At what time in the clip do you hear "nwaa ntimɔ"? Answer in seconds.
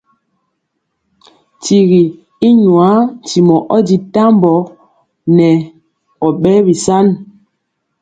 2.63-3.55